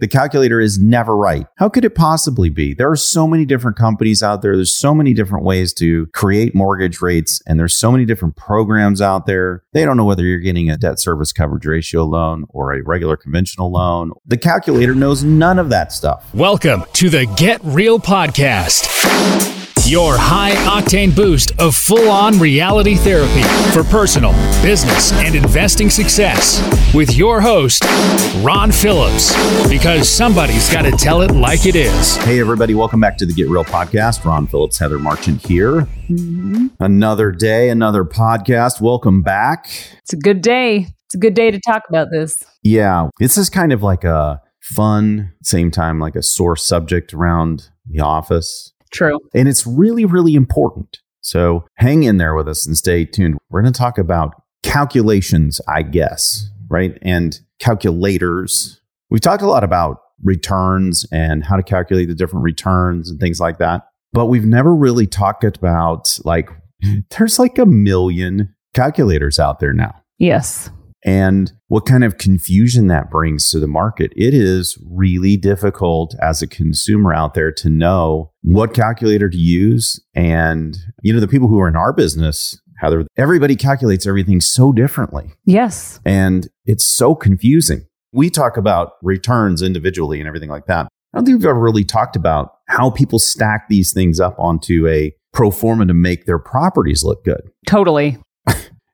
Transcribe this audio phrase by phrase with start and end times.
[0.00, 1.46] the calculator is never right.
[1.56, 2.74] How could it possibly be?
[2.74, 4.56] There are so many different companies out there.
[4.56, 9.00] There's so many different ways to create mortgage rates, and there's so many different programs
[9.02, 9.62] out there.
[9.72, 13.16] They don't know whether you're getting a debt service coverage ratio loan or a regular
[13.16, 14.12] conventional loan.
[14.26, 16.34] The calculator knows none of that stuff.
[16.34, 19.59] Welcome to the Get Real Podcast.
[19.90, 23.42] Your high octane boost of full on reality therapy
[23.74, 24.30] for personal,
[24.62, 26.62] business, and investing success
[26.94, 27.82] with your host,
[28.40, 29.34] Ron Phillips.
[29.68, 32.14] Because somebody's got to tell it like it is.
[32.18, 34.24] Hey, everybody, welcome back to the Get Real podcast.
[34.24, 35.88] Ron Phillips, Heather Marchant here.
[36.08, 36.68] Mm-hmm.
[36.78, 38.80] Another day, another podcast.
[38.80, 39.66] Welcome back.
[40.04, 40.86] It's a good day.
[41.06, 42.44] It's a good day to talk about this.
[42.62, 47.70] Yeah, this is kind of like a fun, same time, like a sore subject around
[47.88, 49.18] the office True.
[49.34, 50.98] And it's really, really important.
[51.20, 53.38] So hang in there with us and stay tuned.
[53.50, 56.98] We're going to talk about calculations, I guess, right?
[57.02, 58.80] And calculators.
[59.10, 63.40] We've talked a lot about returns and how to calculate the different returns and things
[63.40, 63.86] like that.
[64.12, 66.50] But we've never really talked about like,
[67.10, 69.94] there's like a million calculators out there now.
[70.18, 70.70] Yes
[71.04, 74.12] and what kind of confusion that brings to the market.
[74.16, 80.00] It is really difficult as a consumer out there to know what calculator to use.
[80.14, 84.72] And, you know, the people who are in our business, Heather, everybody calculates everything so
[84.72, 85.32] differently.
[85.44, 86.00] Yes.
[86.04, 87.86] And it's so confusing.
[88.12, 90.88] We talk about returns individually and everything like that.
[91.12, 94.86] I don't think we've ever really talked about how people stack these things up onto
[94.86, 97.42] a pro forma to make their properties look good.
[97.66, 98.18] Totally.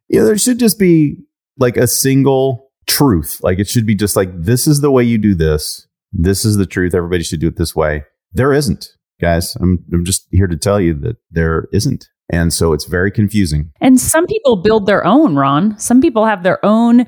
[0.09, 1.26] yeah, there should just be
[1.59, 3.41] like a single truth.
[3.43, 5.87] Like it should be just like, this is the way you do this.
[6.13, 6.95] This is the truth.
[6.95, 8.05] Everybody should do it this way.
[8.33, 8.89] There isn't,
[9.21, 9.57] guys.
[9.57, 12.09] I'm, I'm just here to tell you that there isn't.
[12.29, 13.71] And so it's very confusing.
[13.81, 15.79] And some people build their own, Ron.
[15.79, 17.07] Some people have their own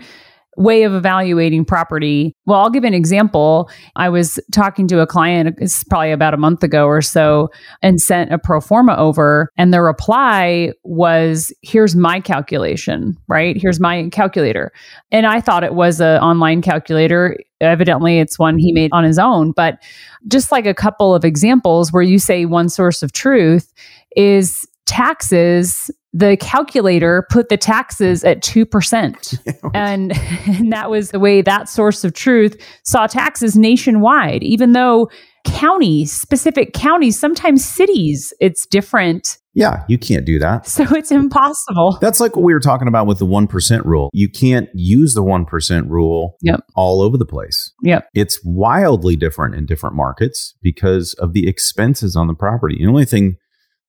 [0.58, 2.34] way of evaluating property.
[2.44, 3.70] Well, I'll give an example.
[3.94, 7.48] I was talking to a client, it's probably about a month ago or so,
[7.80, 9.50] and sent a pro forma over.
[9.56, 13.56] And the reply was, here's my calculation, right?
[13.56, 14.72] Here's my calculator.
[15.12, 17.36] And I thought it was an online calculator.
[17.60, 19.52] Evidently, it's one he made on his own.
[19.52, 19.80] But
[20.26, 23.72] just like a couple of examples where you say one source of truth
[24.16, 29.70] is taxes the calculator put the taxes at 2%.
[29.74, 30.12] and,
[30.46, 35.10] and that was the way that source of truth saw taxes nationwide, even though
[35.44, 39.38] counties, specific counties, sometimes cities, it's different.
[39.54, 40.66] Yeah, you can't do that.
[40.66, 41.98] So it's impossible.
[42.00, 44.10] That's like what we were talking about with the 1% rule.
[44.12, 46.60] You can't use the 1% rule yep.
[46.76, 47.72] all over the place.
[47.82, 48.08] Yep.
[48.14, 52.76] It's wildly different in different markets because of the expenses on the property.
[52.78, 53.36] The only thing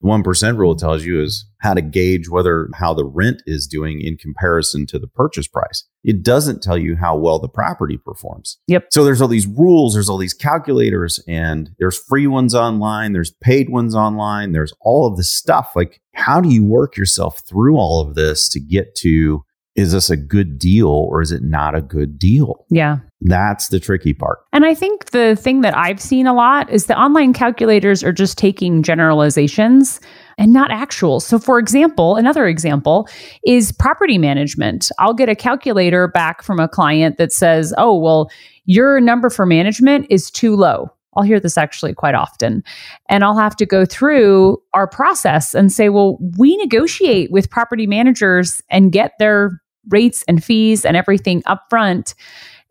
[0.02, 4.02] the 1% rule tells you is how to gauge whether how the rent is doing
[4.02, 5.86] in comparison to the purchase price.
[6.04, 8.58] It doesn't tell you how well the property performs.
[8.68, 8.88] Yep.
[8.92, 13.32] So there's all these rules, there's all these calculators, and there's free ones online, there's
[13.42, 15.72] paid ones online, there's all of this stuff.
[15.76, 19.44] Like, how do you work yourself through all of this to get to
[19.76, 22.66] is this a good deal or is it not a good deal?
[22.70, 22.98] Yeah.
[23.22, 24.40] That's the tricky part.
[24.54, 28.14] And I think the thing that I've seen a lot is the online calculators are
[28.14, 30.00] just taking generalizations
[30.38, 31.20] and not actual.
[31.20, 33.10] So, for example, another example
[33.46, 34.90] is property management.
[35.00, 38.32] I'll get a calculator back from a client that says, oh, well,
[38.66, 40.90] your number for management is too low.
[41.16, 42.64] I'll hear this actually quite often.
[43.10, 47.88] And I'll have to go through our process and say, well, we negotiate with property
[47.88, 52.14] managers and get their rates and fees and everything up front.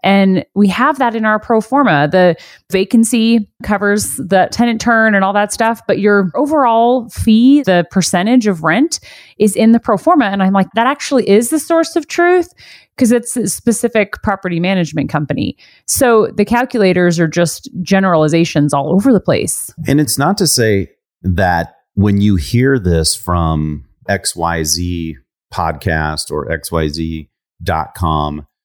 [0.03, 2.09] And we have that in our pro forma.
[2.11, 2.37] The
[2.71, 8.47] vacancy covers the tenant turn and all that stuff, but your overall fee, the percentage
[8.47, 9.01] of rent,
[9.39, 10.27] is in the pro forma.
[10.27, 12.53] And I'm like, that actually is the source of truth
[12.97, 15.57] because it's a specific property management company.
[15.87, 19.73] So the calculators are just generalizations all over the place.
[19.87, 20.91] And it's not to say
[21.23, 25.15] that when you hear this from XYZ
[25.53, 27.29] podcast or xyz.com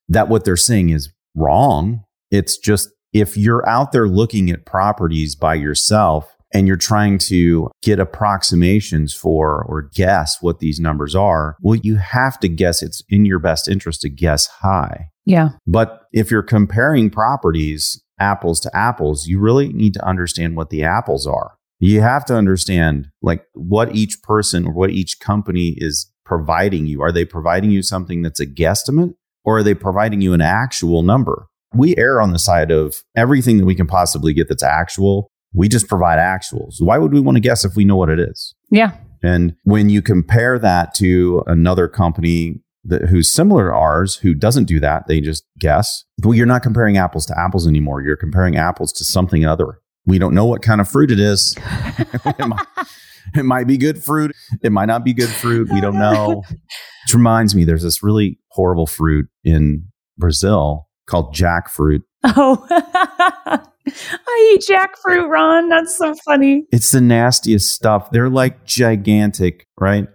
[0.09, 2.03] that what they're saying is wrong.
[2.31, 7.69] It's just if you're out there looking at properties by yourself and you're trying to
[7.81, 13.01] get approximations for or guess what these numbers are, well, you have to guess it's
[13.09, 15.09] in your best interest to guess high.
[15.25, 15.49] Yeah.
[15.65, 20.83] But if you're comparing properties apples to apples, you really need to understand what the
[20.83, 21.55] apples are.
[21.79, 27.01] You have to understand like what each person or what each company is providing you?
[27.01, 31.03] Are they providing you something that's a guesstimate or are they providing you an actual
[31.03, 31.47] number?
[31.73, 35.31] We err on the side of everything that we can possibly get that's actual.
[35.53, 36.75] We just provide actuals.
[36.79, 38.55] Why would we want to guess if we know what it is?
[38.69, 38.95] Yeah.
[39.21, 44.65] And when you compare that to another company that, who's similar to ours who doesn't
[44.65, 45.07] do that.
[45.07, 46.03] They just guess.
[46.23, 48.01] Well, you're not comparing apples to apples anymore.
[48.01, 49.79] You're comparing apples to something other.
[50.05, 51.55] We don't know what kind of fruit it is.
[53.35, 54.35] it, might, be good fruit.
[54.61, 55.69] It might not be good fruit.
[55.71, 56.43] We don't know.
[56.49, 59.87] Which reminds me, there's this really horrible fruit in
[60.17, 62.01] Brazil called jackfruit.
[62.23, 62.65] Oh,
[63.85, 65.69] I eat jackfruit, Ron.
[65.69, 66.65] That's so funny.
[66.71, 68.11] It's the nastiest stuff.
[68.11, 70.07] They're like gigantic, right?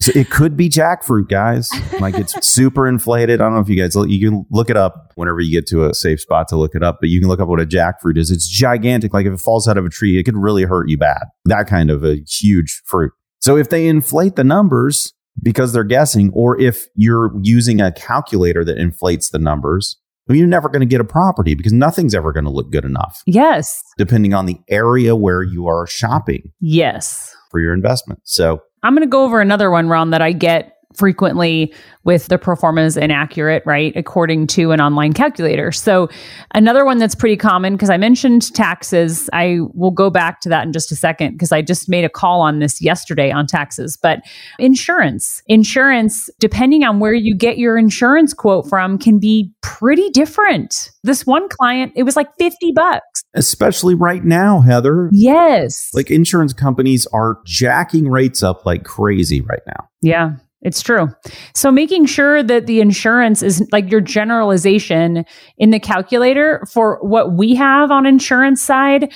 [0.00, 1.70] So it could be jackfruit, guys.
[2.00, 3.40] Like it's super inflated.
[3.40, 5.88] I don't know if you guys you can look it up whenever you get to
[5.88, 8.18] a safe spot to look it up, but you can look up what a jackfruit
[8.18, 8.30] is.
[8.30, 9.14] It's gigantic.
[9.14, 11.24] Like if it falls out of a tree, it could really hurt you bad.
[11.46, 13.12] That kind of a huge fruit.
[13.40, 15.12] So if they inflate the numbers
[15.42, 19.98] because they're guessing, or if you're using a calculator that inflates the numbers,
[20.28, 23.22] you're never going to get a property because nothing's ever going to look good enough.
[23.26, 23.80] Yes.
[23.96, 26.52] Depending on the area where you are shopping.
[26.60, 27.34] Yes.
[27.50, 28.20] For your investment.
[28.24, 31.74] So I'm going to go over another one, Ron, that I get frequently
[32.04, 33.94] with the performance inaccurate, right?
[33.96, 35.72] According to an online calculator.
[35.72, 36.08] So,
[36.54, 40.64] another one that's pretty common, because I mentioned taxes, I will go back to that
[40.64, 43.98] in just a second because I just made a call on this yesterday on taxes.
[44.00, 44.20] But
[44.58, 50.90] insurance, insurance, depending on where you get your insurance quote from, can be pretty different.
[51.02, 53.15] This one client, it was like 50 bucks.
[53.36, 55.10] Especially right now, Heather.
[55.12, 55.90] Yes.
[55.94, 59.88] Like insurance companies are jacking rates up like crazy right now.
[60.02, 60.36] Yeah.
[60.62, 61.08] It's true.
[61.54, 65.24] So making sure that the insurance is like your generalization
[65.58, 69.12] in the calculator for what we have on insurance side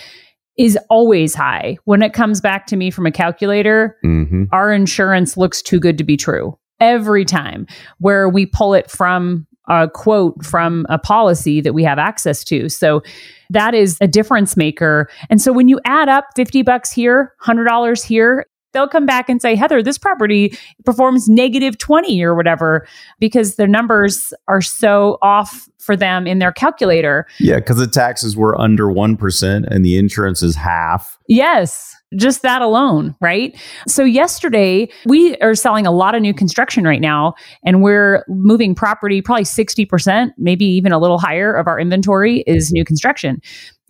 [0.56, 1.78] is always high.
[1.87, 4.44] When it comes back to me from a calculator, mm-hmm.
[4.52, 7.67] our insurance looks too good to be true every time
[7.99, 12.69] where we pull it from a quote from a policy that we have access to.
[12.69, 13.02] So
[13.49, 15.08] that is a difference maker.
[15.31, 19.40] And so when you add up 50 bucks here, $100 here, they'll come back and
[19.40, 22.87] say, Heather, this property performs negative 20 or whatever
[23.19, 27.26] because their numbers are so off for them in their calculator.
[27.38, 31.19] Yeah, because the taxes were under 1% and the insurance is half.
[31.26, 31.96] Yes.
[32.17, 33.56] Just that alone, right?
[33.87, 37.34] So, yesterday, we are selling a lot of new construction right now,
[37.64, 42.72] and we're moving property probably 60%, maybe even a little higher of our inventory is
[42.72, 43.40] new construction.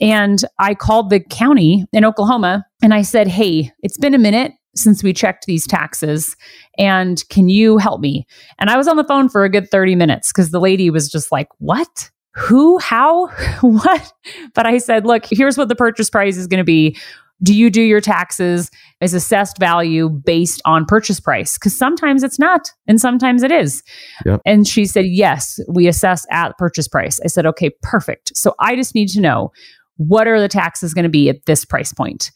[0.00, 4.53] And I called the county in Oklahoma and I said, Hey, it's been a minute
[4.75, 6.37] since we checked these taxes
[6.78, 8.26] and can you help me?
[8.58, 11.11] And i was on the phone for a good 30 minutes because the lady was
[11.11, 12.11] just like what?
[12.34, 12.78] Who?
[12.78, 13.26] How?
[13.61, 14.12] What?
[14.55, 16.96] But i said look here's what the purchase price is going to be.
[17.43, 18.70] Do you do your taxes
[19.00, 21.56] as assessed value based on purchase price?
[21.56, 23.82] Because sometimes it's not and sometimes it is.
[24.26, 24.43] Yep.
[24.44, 27.19] and she said yes we assess at purchase price.
[27.25, 28.37] I said okay perfect.
[28.37, 29.52] So i just need to know
[29.96, 32.31] what are the taxes going to be at this price point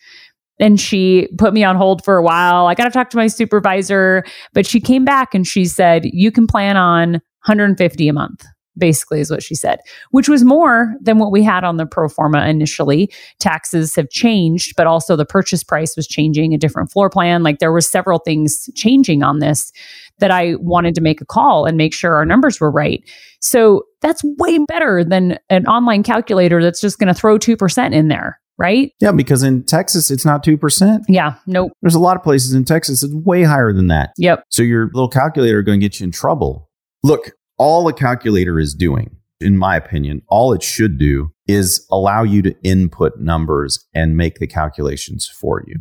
[0.59, 2.67] and she put me on hold for a while.
[2.67, 6.31] I got to talk to my supervisor, but she came back and she said, "You
[6.31, 7.15] can plan on
[7.47, 8.45] 150 a month."
[8.77, 9.79] Basically, is what she said,
[10.11, 13.09] which was more than what we had on the pro forma initially.
[13.39, 17.45] Taxes have changed, but also the purchase price was changing, a different floor plan.
[17.45, 19.71] Like there was several things changing on this
[20.19, 23.01] that I wanted to make a call and make sure our numbers were right.
[23.41, 28.09] So that's way better than an online calculator that's just going to throw 2% in
[28.09, 28.93] there right?
[29.01, 31.01] Yeah, because in Texas, it's not 2%.
[31.09, 31.73] Yeah, nope.
[31.83, 34.11] There's a lot of places in Texas, it's way higher than that.
[34.19, 34.45] Yep.
[34.51, 36.71] So your little calculator going to get you in trouble.
[37.03, 42.23] Look, all a calculator is doing, in my opinion, all it should do is allow
[42.23, 45.77] you to input numbers and make the calculations for you.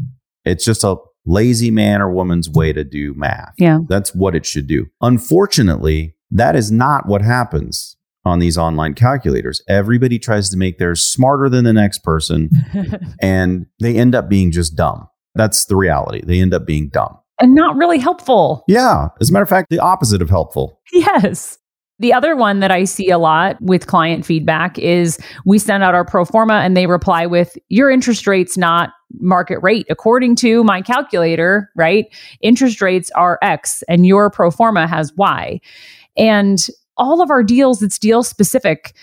[0.45, 3.53] It's just a lazy man or woman's way to do math.
[3.57, 3.79] Yeah.
[3.87, 4.87] That's what it should do.
[5.01, 7.92] Unfortunately, that is not what happens
[8.25, 9.61] on these online calculators.
[9.67, 12.49] Everybody tries to make theirs smarter than the next person,
[13.21, 15.07] and they end up being just dumb.
[15.35, 16.21] That's the reality.
[16.23, 17.17] They end up being dumb.
[17.39, 18.63] And not really helpful.
[18.67, 19.09] Yeah.
[19.19, 20.79] As a matter of fact, the opposite of helpful.
[20.93, 21.57] Yes.
[21.99, 25.95] The other one that I see a lot with client feedback is we send out
[25.95, 28.89] our pro forma and they reply with, Your interest rate's not
[29.19, 29.85] market rate.
[29.89, 32.05] According to my calculator, right?
[32.41, 35.61] Interest rates are X and your pro forma has Y.
[36.17, 36.59] And
[36.97, 38.93] all of our deals, it's deal specific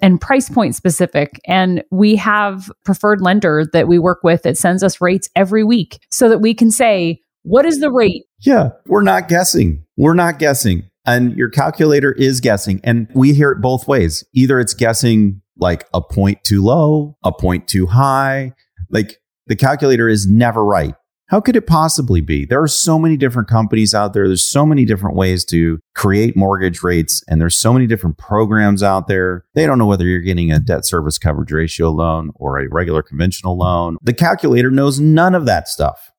[0.00, 1.40] and price point specific.
[1.46, 6.00] And we have preferred lender that we work with that sends us rates every week
[6.10, 8.24] so that we can say, what is the rate?
[8.40, 9.84] Yeah, we're not guessing.
[9.96, 10.84] We're not guessing.
[11.06, 12.80] And your calculator is guessing.
[12.84, 14.24] And we hear it both ways.
[14.34, 18.52] Either it's guessing like a point too low, a point too high.
[18.90, 20.94] Like the calculator is never right.
[21.30, 22.44] How could it possibly be?
[22.44, 24.26] There are so many different companies out there.
[24.26, 28.82] There's so many different ways to create mortgage rates, and there's so many different programs
[28.82, 29.44] out there.
[29.54, 33.02] They don't know whether you're getting a debt service coverage ratio loan or a regular
[33.02, 33.96] conventional loan.
[34.02, 36.10] The calculator knows none of that stuff.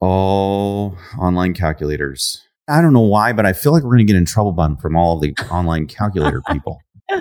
[0.00, 4.16] All online calculators I don't know why, but I feel like we're going to get
[4.16, 6.80] in trouble from all the online calculator people.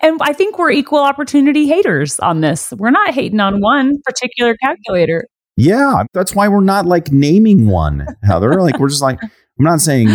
[0.00, 2.72] And I think we're equal opportunity haters on this.
[2.76, 5.26] We're not hating on one particular calculator.
[5.56, 8.60] Yeah, that's why we're not like naming one, Heather.
[8.60, 10.08] like we're just like I'm not saying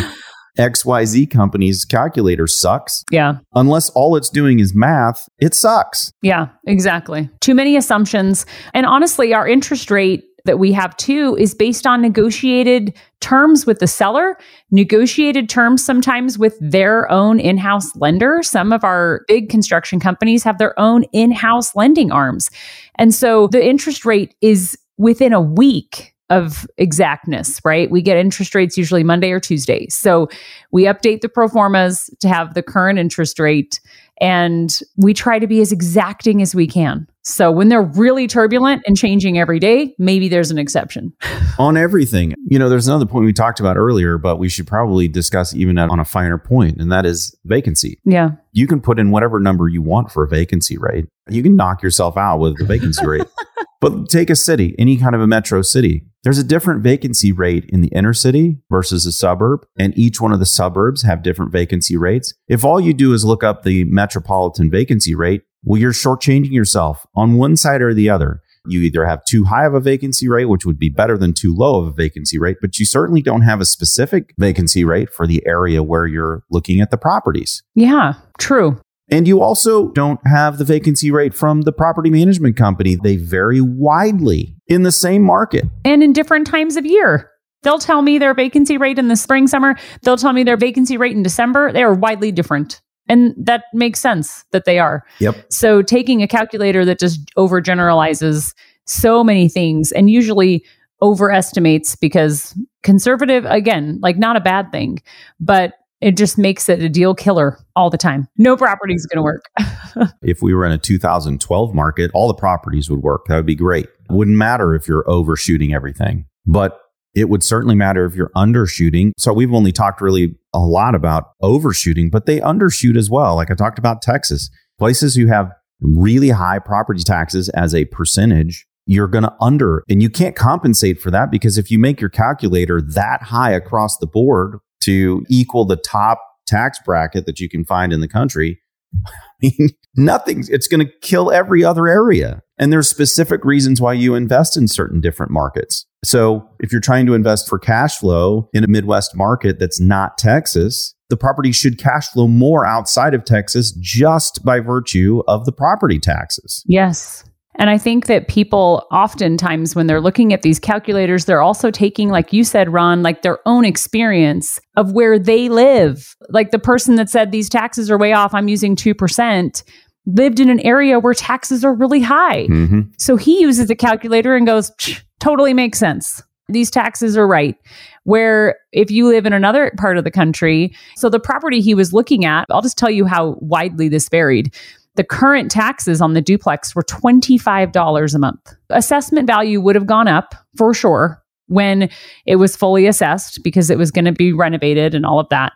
[0.58, 3.04] XYZ company's calculator sucks.
[3.12, 3.40] Yeah.
[3.56, 6.12] Unless all it's doing is math, it sucks.
[6.22, 7.30] Yeah, exactly.
[7.40, 8.46] Too many assumptions.
[8.74, 13.80] And honestly, our interest rate that we have too is based on negotiated terms with
[13.80, 14.38] the seller,
[14.72, 18.42] negotiated terms sometimes with their own in house lender.
[18.42, 22.50] Some of our big construction companies have their own in house lending arms.
[22.96, 27.92] And so the interest rate is within a week of exactness, right?
[27.92, 29.88] We get interest rates usually Monday or Tuesday.
[29.90, 30.30] So
[30.72, 33.82] we update the pro formas to have the current interest rate
[34.22, 37.08] and we try to be as exacting as we can.
[37.24, 41.12] So when they're really turbulent and changing every day, maybe there's an exception.
[41.60, 42.34] on everything.
[42.46, 45.78] You know, there's another point we talked about earlier, but we should probably discuss even
[45.78, 48.00] on a finer point, and that is vacancy.
[48.06, 48.32] Yeah.
[48.54, 51.08] You can put in whatever number you want for a vacancy rate.
[51.30, 53.28] You can knock yourself out with the vacancy rate.
[53.82, 56.04] But take a city, any kind of a metro city.
[56.24, 60.32] There's a different vacancy rate in the inner city versus a suburb, and each one
[60.32, 62.36] of the suburbs have different vacancy rates.
[62.48, 67.08] If all you do is look up the metropolitan vacancy rate, well, you're shortchanging yourself
[67.16, 68.42] on one side or the other.
[68.68, 71.54] You either have too high of a vacancy rate, which would be better than too
[71.54, 75.26] low of a vacancy rate, but you certainly don't have a specific vacancy rate for
[75.26, 77.64] the area where you're looking at the properties.
[77.74, 78.80] Yeah, true.
[79.12, 82.96] And you also don't have the vacancy rate from the property management company.
[82.96, 85.66] They vary widely in the same market.
[85.84, 87.30] And in different times of year.
[87.64, 89.76] They'll tell me their vacancy rate in the spring, summer.
[90.02, 91.72] They'll tell me their vacancy rate in December.
[91.72, 92.82] They are widely different.
[93.08, 95.04] And that makes sense that they are.
[95.20, 95.52] Yep.
[95.52, 98.54] So taking a calculator that just overgeneralizes
[98.86, 100.66] so many things and usually
[101.02, 105.00] overestimates because conservative, again, like not a bad thing,
[105.40, 108.28] but it just makes it a deal killer all the time.
[108.38, 110.12] No property is going to work.
[110.22, 113.28] if we were in a 2012 market, all the properties would work.
[113.28, 113.88] That would be great.
[114.10, 116.80] Wouldn't matter if you're overshooting everything, but
[117.14, 119.12] it would certainly matter if you're undershooting.
[119.18, 123.36] So we've only talked really a lot about overshooting, but they undershoot as well.
[123.36, 128.66] Like I talked about Texas, places who have really high property taxes as a percentage,
[128.86, 132.10] you're going to under, and you can't compensate for that because if you make your
[132.10, 137.64] calculator that high across the board to equal the top tax bracket that you can
[137.64, 138.62] find in the country,
[139.06, 139.12] I
[139.42, 142.42] mean, nothing, it's going to kill every other area.
[142.58, 145.86] And there's specific reasons why you invest in certain different markets.
[146.04, 150.18] So if you're trying to invest for cash flow in a Midwest market that's not
[150.18, 155.52] Texas, the property should cash flow more outside of Texas just by virtue of the
[155.52, 156.64] property taxes.
[156.68, 157.24] Yes.
[157.56, 162.10] And I think that people oftentimes, when they're looking at these calculators, they're also taking,
[162.10, 166.16] like you said, Ron, like their own experience of where they live.
[166.30, 169.64] Like the person that said these taxes are way off, I'm using 2%,
[170.06, 172.48] lived in an area where taxes are really high.
[172.48, 172.82] Mm-hmm.
[172.98, 174.72] So he uses a calculator and goes,
[175.20, 176.24] totally makes sense.
[176.48, 177.56] These taxes are right.
[178.04, 181.94] Where if you live in another part of the country, so the property he was
[181.94, 184.56] looking at, I'll just tell you how widely this varied.
[184.96, 188.56] The current taxes on the duplex were $25 a month.
[188.70, 191.90] Assessment value would have gone up for sure when
[192.26, 195.54] it was fully assessed because it was going to be renovated and all of that.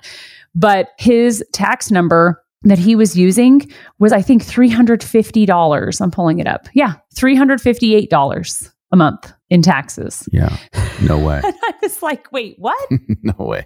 [0.53, 6.01] But his tax number that he was using was, I think, $350.
[6.01, 6.67] I'm pulling it up.
[6.73, 10.27] Yeah, $358 a month in taxes.
[10.31, 10.57] Yeah.
[11.03, 11.41] No way.
[11.43, 12.89] and I was like, wait, what?
[13.23, 13.65] no way.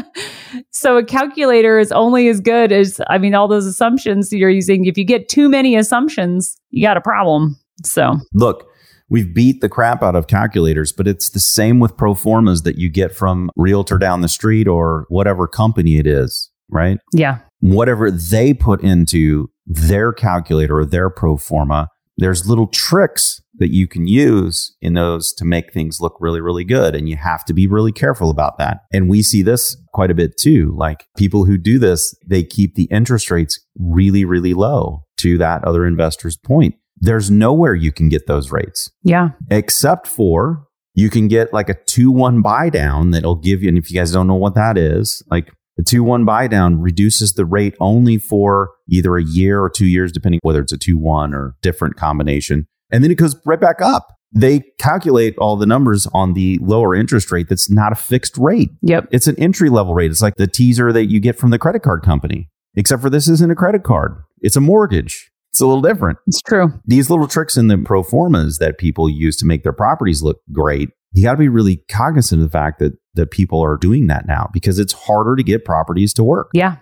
[0.70, 4.84] so a calculator is only as good as, I mean, all those assumptions you're using.
[4.84, 7.56] If you get too many assumptions, you got a problem.
[7.84, 8.68] So look,
[9.08, 12.76] we've beat the crap out of calculators, but it's the same with pro formas that
[12.76, 16.98] you get from realtor down the street or whatever company it is, right?
[17.14, 17.38] Yeah.
[17.60, 21.88] Whatever they put into their calculator or their pro forma,
[22.18, 26.64] there's little tricks that you can use in those to make things look really, really
[26.64, 26.94] good.
[26.94, 28.80] And you have to be really careful about that.
[28.92, 30.74] And we see this quite a bit too.
[30.76, 35.64] Like people who do this, they keep the interest rates really, really low to that
[35.64, 36.74] other investor's point.
[37.00, 38.90] There's nowhere you can get those rates.
[39.02, 39.30] Yeah.
[39.50, 43.78] Except for you can get like a 2 1 buy down that'll give you, and
[43.78, 47.34] if you guys don't know what that is, like the 2 1 buy down reduces
[47.34, 50.98] the rate only for either a year or two years, depending whether it's a 2
[50.98, 52.66] 1 or different combination.
[52.90, 54.14] And then it goes right back up.
[54.32, 58.70] They calculate all the numbers on the lower interest rate that's not a fixed rate.
[58.82, 59.08] Yep.
[59.10, 60.10] It's an entry level rate.
[60.10, 63.28] It's like the teaser that you get from the credit card company, except for this
[63.28, 65.30] isn't a credit card, it's a mortgage.
[65.50, 66.18] It's a little different.
[66.26, 66.74] It's true.
[66.84, 70.42] These little tricks in the pro formas that people use to make their properties look
[70.52, 74.06] great you got to be really cognizant of the fact that that people are doing
[74.06, 76.50] that now because it's harder to get properties to work.
[76.52, 76.76] Yeah.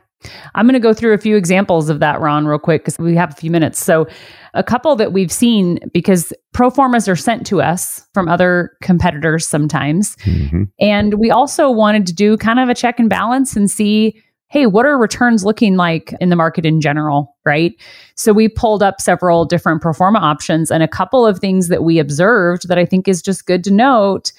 [0.54, 3.14] I'm going to go through a few examples of that, Ron, real quick, because we
[3.16, 3.78] have a few minutes.
[3.78, 4.06] So,
[4.54, 9.46] a couple that we've seen because pro formas are sent to us from other competitors
[9.46, 10.16] sometimes.
[10.16, 10.62] Mm-hmm.
[10.80, 14.66] And we also wanted to do kind of a check and balance and see hey,
[14.66, 17.72] what are returns looking like in the market in general, right?
[18.14, 21.82] So we pulled up several different pro forma options and a couple of things that
[21.82, 24.32] we observed that I think is just good to note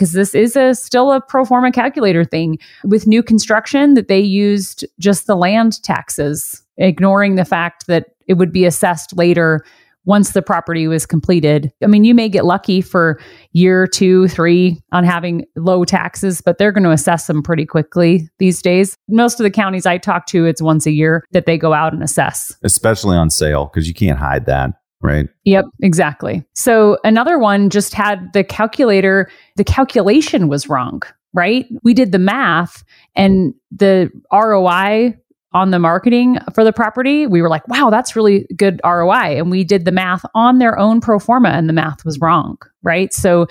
[0.00, 4.18] because this is a still a pro forma calculator thing with new construction that they
[4.18, 9.62] used just the land taxes ignoring the fact that it would be assessed later
[10.06, 11.70] once the property was completed.
[11.84, 13.20] I mean, you may get lucky for
[13.52, 18.26] year two, three on having low taxes, but they're going to assess them pretty quickly
[18.38, 18.96] these days.
[19.08, 21.92] Most of the counties I talk to, it's once a year that they go out
[21.92, 22.56] and assess.
[22.62, 24.70] Especially on sale, because you can't hide that.
[25.02, 25.28] Right.
[25.44, 26.44] Yep, exactly.
[26.54, 31.02] So another one just had the calculator, the calculation was wrong,
[31.32, 31.66] right?
[31.82, 32.84] We did the math
[33.16, 35.16] and the ROI
[35.52, 39.38] on the marketing for the property, we were like, wow, that's really good ROI.
[39.38, 42.56] And we did the math on their own pro forma and the math was wrong,
[42.82, 43.12] right?
[43.12, 43.46] So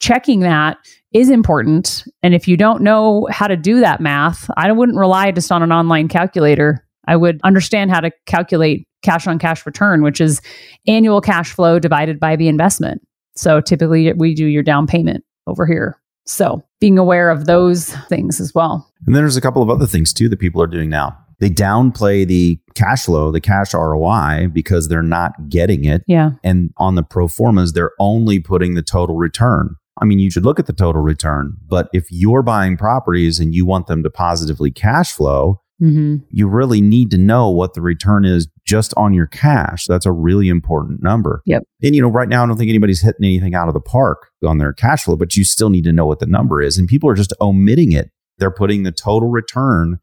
[0.00, 0.78] checking that
[1.12, 2.04] is important.
[2.22, 5.62] And if you don't know how to do that math, I wouldn't rely just on
[5.62, 6.84] an online calculator.
[7.06, 10.42] I would understand how to calculate cash on cash return, which is
[10.86, 13.00] annual cash flow divided by the investment.
[13.34, 15.98] So typically we do your down payment over here.
[16.26, 18.90] So being aware of those things as well.
[19.06, 21.50] And then there's a couple of other things too that people are doing now they
[21.50, 26.02] downplay the cash flow, the cash ROI because they're not getting it.
[26.06, 26.30] Yeah.
[26.42, 29.76] And on the pro formas, they're only putting the total return.
[30.00, 33.54] I mean, you should look at the total return, but if you're buying properties and
[33.54, 36.16] you want them to positively cash flow, mm-hmm.
[36.30, 39.86] you really need to know what the return is just on your cash.
[39.86, 41.42] That's a really important number.
[41.46, 41.62] Yep.
[41.82, 44.30] And, you know, right now, I don't think anybody's hitting anything out of the park
[44.44, 46.78] on their cash flow, but you still need to know what the number is.
[46.78, 48.10] And people are just omitting it.
[48.38, 49.98] They're putting the total return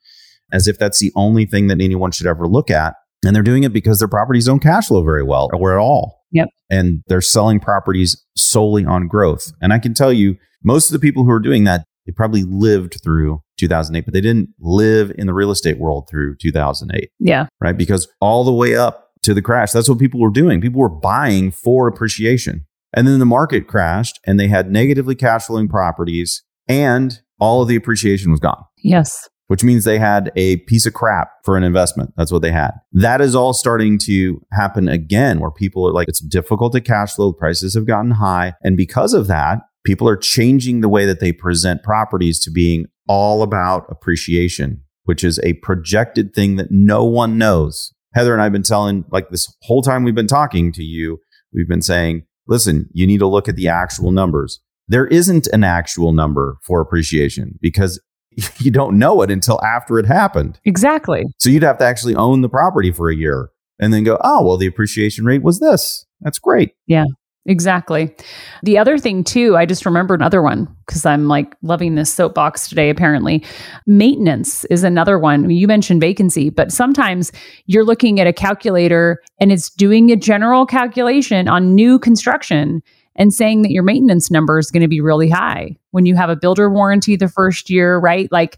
[0.51, 2.95] as if that's the only thing that anyone should ever look at.
[3.25, 6.23] And they're doing it because their properties don't cash flow very well or at all.
[6.31, 6.49] Yep.
[6.69, 9.51] And they're selling properties solely on growth.
[9.61, 12.43] And I can tell you, most of the people who are doing that, they probably
[12.43, 17.09] lived through 2008, but they didn't live in the real estate world through 2008.
[17.19, 17.47] Yeah.
[17.61, 17.77] Right.
[17.77, 20.61] Because all the way up to the crash, that's what people were doing.
[20.61, 22.65] People were buying for appreciation.
[22.93, 27.67] And then the market crashed and they had negatively cash flowing properties and all of
[27.67, 28.63] the appreciation was gone.
[28.83, 32.11] Yes which means they had a piece of crap for an investment.
[32.17, 32.71] That's what they had.
[32.91, 37.13] That is all starting to happen again, where people are like, it's difficult to cash
[37.13, 38.53] flow, prices have gotten high.
[38.63, 42.85] And because of that, people are changing the way that they present properties to being
[43.07, 47.93] all about appreciation, which is a projected thing that no one knows.
[48.13, 51.19] Heather and I have been telling, like this whole time we've been talking to you,
[51.53, 54.59] we've been saying, listen, you need to look at the actual numbers.
[54.87, 58.01] There isn't an actual number for appreciation because
[58.59, 60.59] you don't know it until after it happened.
[60.65, 61.23] Exactly.
[61.39, 64.45] So you'd have to actually own the property for a year and then go, oh,
[64.45, 66.05] well, the appreciation rate was this.
[66.21, 66.73] That's great.
[66.87, 67.05] Yeah.
[67.45, 68.15] Exactly.
[68.63, 72.69] The other thing, too, I just remember another one because I'm like loving this soapbox
[72.69, 73.43] today, apparently.
[73.85, 75.49] Maintenance is another one.
[75.49, 77.33] You mentioned vacancy, but sometimes
[77.65, 82.81] you're looking at a calculator and it's doing a general calculation on new construction
[83.15, 86.29] and saying that your maintenance number is going to be really high when you have
[86.29, 88.31] a builder warranty the first year, right?
[88.31, 88.57] Like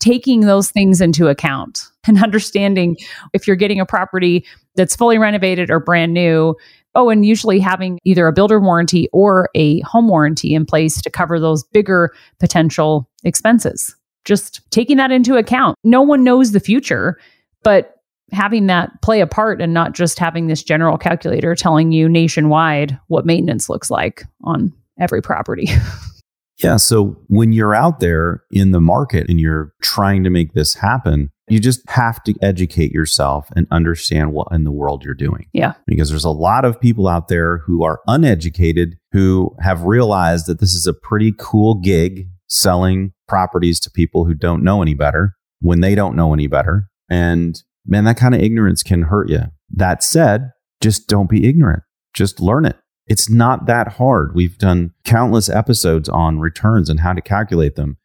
[0.00, 2.96] taking those things into account and understanding
[3.32, 6.56] if you're getting a property that's fully renovated or brand new.
[6.94, 11.10] Oh, and usually having either a builder warranty or a home warranty in place to
[11.10, 13.94] cover those bigger potential expenses.
[14.24, 15.76] Just taking that into account.
[15.84, 17.18] No one knows the future,
[17.62, 17.96] but
[18.32, 22.98] having that play a part and not just having this general calculator telling you nationwide
[23.08, 25.68] what maintenance looks like on every property.
[26.62, 26.76] yeah.
[26.76, 31.30] So when you're out there in the market and you're trying to make this happen,
[31.52, 35.46] you just have to educate yourself and understand what in the world you're doing.
[35.52, 35.74] Yeah.
[35.86, 40.60] Because there's a lot of people out there who are uneducated who have realized that
[40.60, 45.34] this is a pretty cool gig selling properties to people who don't know any better
[45.60, 46.88] when they don't know any better.
[47.10, 49.42] And man, that kind of ignorance can hurt you.
[49.70, 51.82] That said, just don't be ignorant.
[52.14, 52.76] Just learn it.
[53.06, 54.34] It's not that hard.
[54.34, 57.98] We've done countless episodes on returns and how to calculate them.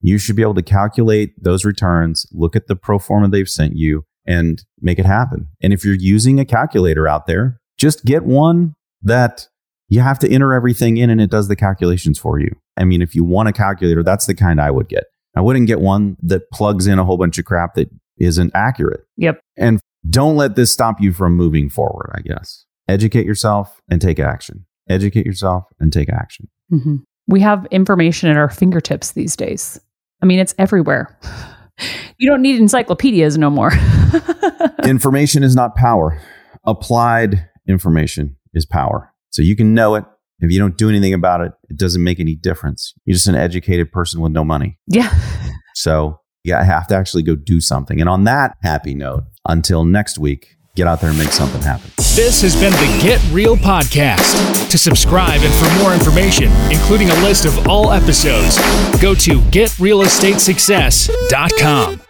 [0.00, 3.76] You should be able to calculate those returns, look at the pro forma they've sent
[3.76, 5.48] you, and make it happen.
[5.62, 9.48] And if you're using a calculator out there, just get one that
[9.88, 12.50] you have to enter everything in and it does the calculations for you.
[12.76, 15.04] I mean, if you want a calculator, that's the kind I would get.
[15.36, 19.00] I wouldn't get one that plugs in a whole bunch of crap that isn't accurate.
[19.16, 19.40] Yep.
[19.56, 22.66] And don't let this stop you from moving forward, I guess.
[22.88, 24.66] Educate yourself and take action.
[24.88, 26.48] Educate yourself and take action.
[26.72, 26.96] Mm-hmm.
[27.26, 29.80] We have information at our fingertips these days.
[30.22, 31.18] I mean, it's everywhere.
[32.18, 33.72] You don't need encyclopedias no more.
[34.84, 36.20] information is not power.
[36.64, 39.12] Applied information is power.
[39.30, 40.04] So you can know it.
[40.40, 42.94] If you don't do anything about it, it doesn't make any difference.
[43.04, 44.78] You're just an educated person with no money.
[44.86, 45.12] Yeah.
[45.74, 48.00] So you have to actually go do something.
[48.00, 51.90] And on that happy note, until next week, get out there and make something happen.
[52.14, 54.70] This has been the Get Real Podcast.
[54.70, 58.56] To subscribe and for more information, including a list of all episodes,
[59.00, 62.07] go to getrealestatesuccess.com.